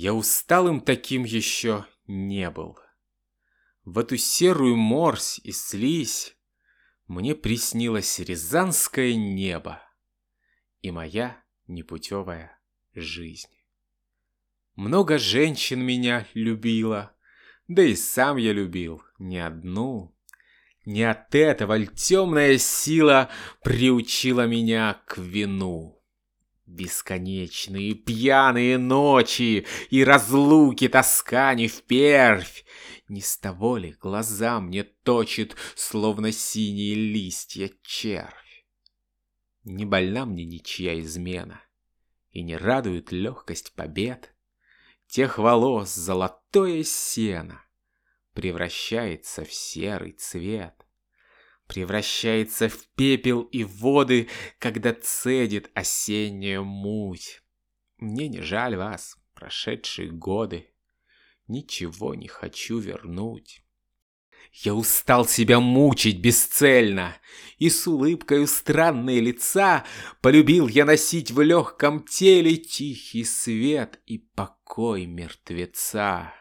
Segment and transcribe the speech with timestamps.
[0.00, 2.78] Я усталым таким еще не был.
[3.84, 6.36] В эту серую морсь и слизь
[7.08, 9.82] Мне приснилось рязанское небо
[10.82, 12.60] И моя непутевая
[12.94, 13.50] жизнь.
[14.76, 17.12] Много женщин меня любила,
[17.66, 20.16] Да и сам я любил не одну.
[20.84, 23.30] Не от этого ль темная сила
[23.64, 25.97] Приучила меня к вину.
[26.68, 32.66] Бесконечные пьяные ночи И разлуки тоска не впервь.
[33.08, 38.66] Не с того ли глаза мне точит, Словно синие листья червь?
[39.64, 41.62] Не больна мне ничья измена,
[42.32, 44.34] И не радует легкость побед.
[45.06, 47.64] Тех волос золотое сено
[48.34, 50.84] Превращается в серый цвет
[51.68, 57.42] превращается в пепел и воды, когда цедит осенняя муть.
[57.98, 60.72] Мне не жаль вас, прошедшие годы,
[61.46, 63.62] ничего не хочу вернуть.
[64.52, 67.16] Я устал себя мучить бесцельно,
[67.58, 69.84] И с улыбкою странной лица
[70.22, 76.32] Полюбил я носить в легком теле Тихий свет и покой мертвеца.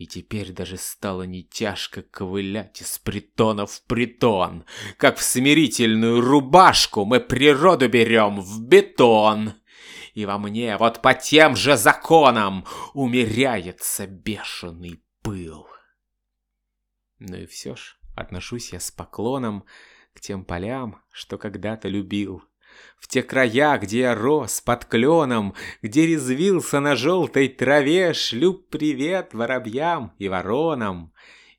[0.00, 4.64] И теперь даже стало не тяжко ковылять из притона в притон,
[4.96, 9.56] Как в смирительную рубашку мы природу берем в бетон.
[10.14, 15.68] И во мне вот по тем же законам умеряется бешеный пыл.
[17.18, 19.66] Ну и все ж, отношусь я с поклоном
[20.14, 22.42] к тем полям, что когда-то любил.
[22.98, 29.32] В те края, где я рос под кленом, Где резвился на желтой траве, Шлю привет
[29.32, 31.12] воробьям и воронам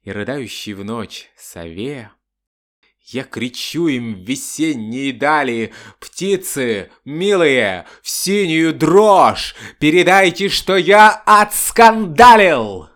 [0.03, 2.11] И рыдающей в ночь сове.
[3.01, 12.87] Я кричу им в весенние дали, Птицы, милые, в синюю дрожь, Передайте, что я отскандалил!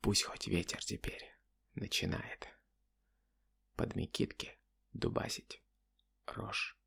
[0.00, 1.34] Пусть хоть ветер теперь
[1.74, 2.48] начинает
[3.76, 4.58] под Микитки
[4.94, 5.62] дубасить
[6.26, 6.78] рожь.